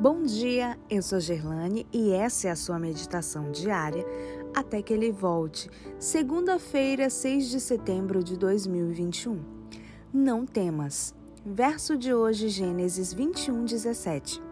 Bom 0.00 0.22
dia, 0.22 0.78
eu 0.88 1.02
sou 1.02 1.20
Gerlane 1.20 1.86
e 1.92 2.10
essa 2.10 2.48
é 2.48 2.50
a 2.50 2.56
sua 2.56 2.78
meditação 2.78 3.50
diária 3.50 4.02
até 4.54 4.80
que 4.80 4.94
ele 4.94 5.12
volte, 5.12 5.68
segunda-feira, 5.98 7.10
6 7.10 7.50
de 7.50 7.60
setembro 7.60 8.24
de 8.24 8.34
2021. 8.38 9.38
Não 10.10 10.46
temas. 10.46 11.14
Verso 11.44 11.98
de 11.98 12.14
hoje, 12.14 12.48
Gênesis 12.48 13.12
21, 13.12 13.66
17. 13.66 14.42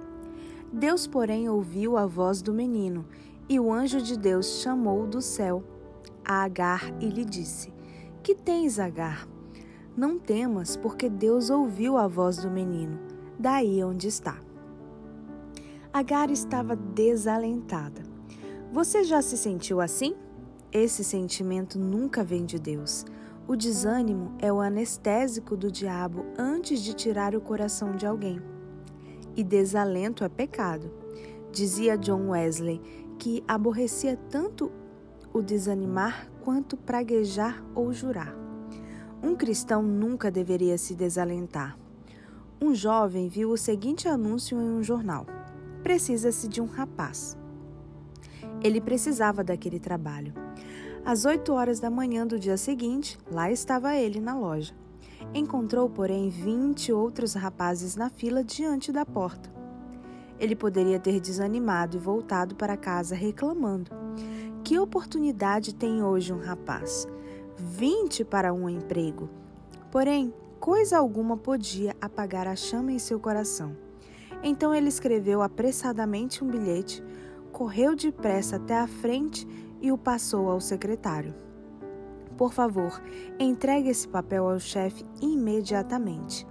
Deus, 0.71 1.07
porém, 1.07 1.49
ouviu 1.49 1.97
a 1.97 2.05
voz 2.05 2.43
do 2.43 2.53
menino, 2.53 3.07
e 3.49 3.59
o 3.59 3.73
anjo 3.73 4.03
de 4.03 4.19
Deus 4.19 4.61
chamou 4.61 5.07
do 5.07 5.23
céu 5.23 5.65
a 6.23 6.43
Agar 6.43 6.93
e 7.01 7.09
lhe 7.09 7.25
disse: 7.25 7.73
Que 8.23 8.35
tens, 8.35 8.79
Agar? 8.79 9.27
Não 9.97 10.19
temas, 10.19 10.77
porque 10.77 11.09
Deus 11.09 11.49
ouviu 11.49 11.97
a 11.97 12.07
voz 12.07 12.37
do 12.37 12.51
menino, 12.51 12.99
daí 13.39 13.83
onde 13.83 14.09
está. 14.09 14.47
Agar 15.93 16.31
estava 16.31 16.77
desalentada. 16.77 18.03
Você 18.71 19.05
já 19.05 19.23
se 19.23 19.39
sentiu 19.39 19.81
assim? 19.81 20.15
Esse 20.71 21.03
sentimento 21.03 21.79
nunca 21.79 22.23
vem 22.23 22.45
de 22.45 22.59
Deus. 22.59 23.07
O 23.47 23.57
desânimo 23.57 24.35
é 24.39 24.53
o 24.53 24.61
anestésico 24.61 25.57
do 25.57 25.73
diabo 25.73 26.27
antes 26.39 26.83
de 26.83 26.93
tirar 26.93 27.35
o 27.35 27.41
coração 27.41 27.97
de 27.97 28.07
alguém. 28.07 28.39
E 29.35 29.43
desalento 29.43 30.23
é 30.23 30.29
pecado. 30.29 30.91
Dizia 31.51 31.97
John 31.97 32.29
Wesley 32.29 32.83
que 33.19 33.43
aborrecia 33.49 34.17
tanto 34.29 34.71
o 35.33 35.41
desanimar 35.41 36.31
quanto 36.43 36.77
praguejar 36.77 37.65
ou 37.75 37.93
jurar. 37.95 38.37
Um 39.23 39.35
cristão 39.35 39.83
nunca 39.83 40.31
deveria 40.31 40.77
se 40.77 40.95
desalentar. 40.95 41.79
Um 42.61 42.75
jovem 42.75 43.29
viu 43.29 43.51
o 43.51 43.57
seguinte 43.57 44.07
anúncio 44.07 44.61
em 44.61 44.71
um 44.71 44.83
jornal: 44.83 45.27
Precisa-se 45.83 46.49
de 46.49 46.61
um 46.61 46.67
rapaz. 46.67 47.37
Ele 48.61 48.81
precisava 48.81 49.45
daquele 49.45 49.79
trabalho. 49.79 50.33
Às 51.05 51.25
oito 51.25 51.53
horas 51.53 51.81
da 51.81 51.91
manhã 51.91 52.27
do 52.27 52.39
dia 52.39 52.57
seguinte, 52.57 53.19
lá 53.31 53.51
estava 53.51 53.95
ele 53.97 54.21
na 54.21 54.37
loja. 54.37 54.75
Encontrou, 55.33 55.89
porém, 55.89 56.29
vinte 56.29 56.93
outros 56.93 57.35
rapazes 57.35 57.97
na 57.97 58.11
fila 58.11 58.43
diante 58.43 58.93
da 58.93 59.07
porta. 59.07 59.51
Ele 60.39 60.55
poderia 60.55 60.99
ter 60.99 61.21
desanimado 61.21 61.97
e 61.97 62.01
voltado 62.01 62.55
para 62.55 62.77
casa 62.77 63.15
reclamando. 63.15 63.91
Que 64.63 64.79
oportunidade 64.79 65.75
tem 65.75 66.03
hoje 66.03 66.33
um 66.33 66.39
rapaz? 66.39 67.07
Vinte 67.57 68.25
para 68.25 68.53
um 68.53 68.69
emprego. 68.69 69.29
Porém, 69.91 70.33
coisa 70.61 70.99
alguma 70.99 71.37
podia 71.37 71.97
apagar 72.01 72.47
a 72.47 72.55
chama 72.55 72.93
em 72.93 72.99
seu 72.99 73.19
coração. 73.19 73.88
Então 74.43 74.75
ele 74.75 74.89
escreveu 74.89 75.43
apressadamente 75.43 76.43
um 76.43 76.49
bilhete 76.49 77.03
correu 77.59 77.97
depressa 77.97 78.55
até 78.57 78.79
a 78.79 78.87
frente 78.87 79.45
e 79.81 79.91
o 79.91 79.99
passou 79.99 80.49
ao 80.49 80.61
secretário. 80.61 81.35
Por 82.37 82.53
favor, 82.53 83.03
entregue 83.39 83.89
esse 83.89 84.07
papel 84.07 84.49
ao 84.49 84.61
chefe 84.61 85.05
imediatamente. 85.21 86.47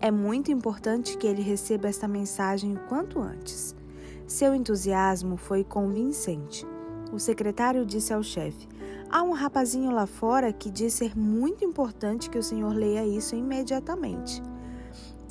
É 0.00 0.12
muito 0.12 0.52
importante 0.52 1.18
que 1.18 1.26
ele 1.26 1.42
receba 1.42 1.88
esta 1.88 2.06
mensagem 2.06 2.74
o 2.74 2.80
quanto 2.86 3.18
antes. 3.18 3.74
Seu 4.28 4.54
entusiasmo 4.54 5.36
foi 5.36 5.64
convincente. 5.64 6.64
O 7.12 7.18
secretário 7.18 7.84
disse 7.84 8.12
ao 8.12 8.22
chefe: 8.22 8.68
Há 9.10 9.24
um 9.24 9.32
rapazinho 9.32 9.90
lá 9.90 10.06
fora 10.06 10.52
que 10.52 10.70
diz 10.70 10.94
ser 10.94 11.18
muito 11.18 11.64
importante 11.64 12.30
que 12.30 12.38
o 12.38 12.42
senhor 12.42 12.74
leia 12.74 13.04
isso 13.04 13.34
imediatamente. 13.34 14.40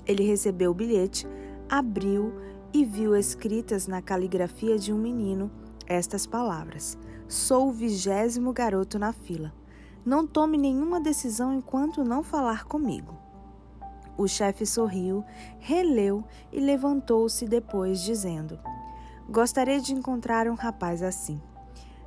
Ele 0.05 0.23
recebeu 0.23 0.71
o 0.71 0.73
bilhete, 0.73 1.25
abriu 1.69 2.33
e 2.73 2.83
viu 2.83 3.15
escritas 3.15 3.87
na 3.87 4.01
caligrafia 4.01 4.77
de 4.77 4.91
um 4.91 4.97
menino 4.97 5.51
estas 5.87 6.25
palavras: 6.25 6.97
Sou 7.27 7.69
o 7.69 7.71
vigésimo 7.71 8.51
garoto 8.51 8.97
na 8.97 9.13
fila. 9.13 9.53
Não 10.05 10.27
tome 10.27 10.57
nenhuma 10.57 10.99
decisão 10.99 11.53
enquanto 11.53 12.03
não 12.03 12.23
falar 12.23 12.65
comigo. 12.65 13.17
O 14.17 14.27
chefe 14.27 14.65
sorriu, 14.65 15.23
releu 15.59 16.23
e 16.51 16.59
levantou-se 16.59 17.47
depois, 17.47 18.01
dizendo: 18.01 18.59
Gostaria 19.29 19.79
de 19.79 19.93
encontrar 19.93 20.47
um 20.47 20.55
rapaz 20.55 21.01
assim. 21.01 21.41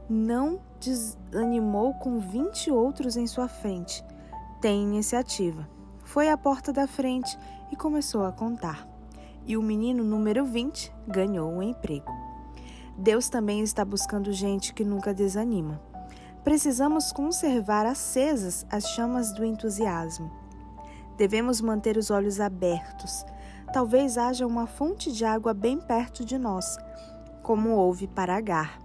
Não 0.09 0.61
desanimou 0.78 1.95
com 1.95 2.21
vinte 2.21 2.71
outros 2.71 3.16
em 3.16 3.27
sua 3.27 3.49
frente. 3.49 4.05
Tem 4.61 4.83
iniciativa. 4.83 5.69
Foi 6.05 6.28
à 6.28 6.37
porta 6.37 6.72
da 6.72 6.87
frente 6.87 7.37
e 7.72 7.77
começou 7.77 8.25
a 8.25 8.31
contar 8.31 8.96
e 9.47 9.57
o 9.57 9.62
menino 9.62 10.03
número 10.03 10.45
20 10.45 10.93
ganhou 11.07 11.51
um 11.51 11.62
emprego. 11.62 12.12
Deus 12.99 13.29
também 13.29 13.61
está 13.61 13.84
buscando 13.84 14.33
gente 14.33 14.75
que 14.75 14.84
nunca 14.84 15.15
desanima. 15.15 15.81
Precisamos 16.43 17.12
conservar 17.12 17.87
acesas 17.87 18.67
as 18.71 18.89
chamas 18.91 19.33
do 19.33 19.45
entusiasmo. 19.45 20.31
Devemos 21.17 21.61
manter 21.61 21.97
os 21.97 22.11
olhos 22.11 22.41
abertos. 22.41 23.25
Talvez 23.73 24.17
haja 24.17 24.47
uma 24.47 24.67
fonte 24.67 25.12
de 25.12 25.25
água 25.25 25.53
bem 25.53 25.78
perto 25.78 26.25
de 26.25 26.39
nós, 26.39 26.77
como 27.43 27.71
houve 27.71 28.07
para 28.07 28.37
Agar. 28.37 28.78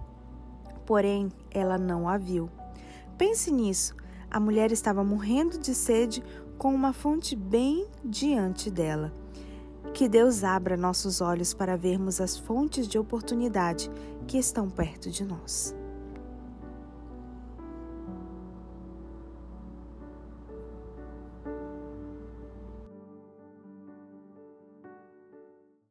Porém, 0.84 1.30
ela 1.50 1.78
não 1.78 2.08
a 2.08 2.18
viu. 2.18 2.50
Pense 3.16 3.50
nisso. 3.50 3.94
A 4.30 4.40
mulher 4.40 4.72
estava 4.72 5.04
morrendo 5.04 5.58
de 5.58 5.74
sede 5.74 6.22
com 6.58 6.74
uma 6.74 6.92
fonte 6.92 7.36
bem 7.36 7.86
diante 8.04 8.70
dela. 8.70 9.21
Que 9.92 10.08
Deus 10.08 10.42
abra 10.42 10.76
nossos 10.76 11.20
olhos 11.20 11.52
para 11.52 11.76
vermos 11.76 12.20
as 12.20 12.36
fontes 12.38 12.88
de 12.88 12.98
oportunidade 12.98 13.90
que 14.26 14.38
estão 14.38 14.70
perto 14.70 15.10
de 15.10 15.24
nós. 15.24 15.74